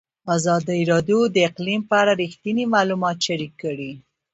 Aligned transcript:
ازادي 0.35 0.79
راډیو 0.91 1.19
د 1.35 1.37
اقلیم 1.49 1.81
په 1.89 1.95
اړه 2.01 2.13
رښتیني 2.21 2.65
معلومات 2.75 3.17
شریک 3.27 3.53
کړي. 3.63 3.91